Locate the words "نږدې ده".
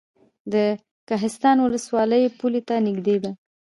2.87-3.31